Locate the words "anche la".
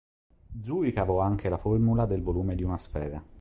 1.19-1.59